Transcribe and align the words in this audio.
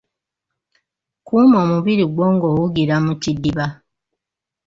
Kuuma 1.25 1.55
omubiri 1.65 2.03
gwo 2.13 2.25
ng’owugira 2.33 2.95
mu 3.05 3.13
kidiba. 3.21 3.65